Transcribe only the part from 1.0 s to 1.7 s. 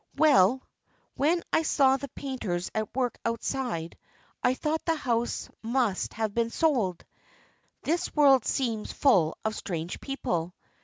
when I